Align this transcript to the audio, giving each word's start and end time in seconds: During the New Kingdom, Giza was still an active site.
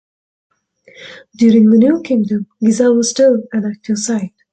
During 1.35 1.69
the 1.69 1.77
New 1.77 2.01
Kingdom, 2.01 2.47
Giza 2.59 2.91
was 2.91 3.11
still 3.11 3.43
an 3.53 3.65
active 3.65 3.99
site. 3.99 4.33